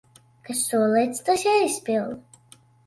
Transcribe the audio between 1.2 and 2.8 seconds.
tas jāizpilda.